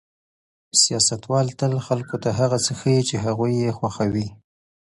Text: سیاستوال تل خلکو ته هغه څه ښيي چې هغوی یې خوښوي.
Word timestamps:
سیاستوال 0.81 1.47
تل 1.59 1.73
خلکو 1.87 2.15
ته 2.23 2.29
هغه 2.39 2.57
څه 2.65 2.71
ښيي 2.79 3.01
چې 3.09 3.15
هغوی 3.25 3.53
یې 3.63 3.71
خوښوي. 3.77 4.27